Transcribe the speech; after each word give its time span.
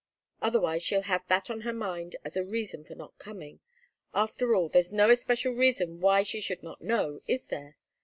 Otherwise 0.41 0.81
she'll 0.81 1.03
have 1.03 1.23
that 1.27 1.51
on 1.51 1.61
her 1.61 1.71
mind 1.71 2.15
as 2.25 2.35
a 2.35 2.43
reason 2.43 2.83
for 2.83 2.95
not 2.95 3.15
coming. 3.19 3.59
After 4.15 4.55
all, 4.55 4.67
there's 4.67 4.91
no 4.91 5.11
especial 5.11 5.53
reason 5.53 5.99
why 5.99 6.23
she 6.23 6.41
should 6.41 6.63
not 6.63 6.81
know, 6.81 7.21
is 7.27 7.45
there? 7.45 7.77